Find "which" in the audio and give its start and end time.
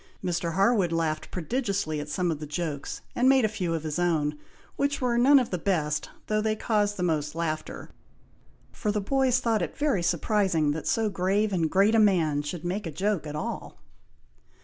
4.75-4.99